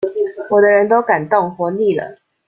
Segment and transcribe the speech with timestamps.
[0.49, 2.17] 我的人都敢動，活膩了？